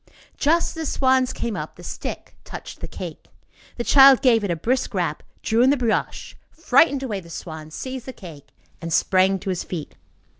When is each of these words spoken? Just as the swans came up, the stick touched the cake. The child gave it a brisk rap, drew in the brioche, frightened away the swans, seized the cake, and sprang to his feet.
Just 0.35 0.69
as 0.69 0.73
the 0.73 0.85
swans 0.91 1.31
came 1.31 1.55
up, 1.55 1.75
the 1.75 1.83
stick 1.83 2.35
touched 2.43 2.79
the 2.79 2.87
cake. 2.87 3.27
The 3.77 3.83
child 3.83 4.23
gave 4.23 4.43
it 4.43 4.49
a 4.49 4.55
brisk 4.55 4.95
rap, 4.95 5.21
drew 5.43 5.61
in 5.61 5.69
the 5.69 5.77
brioche, 5.77 6.35
frightened 6.49 7.03
away 7.03 7.19
the 7.19 7.29
swans, 7.29 7.75
seized 7.75 8.07
the 8.07 8.13
cake, 8.13 8.47
and 8.81 8.91
sprang 8.91 9.37
to 9.37 9.49
his 9.51 9.63
feet. 9.63 9.93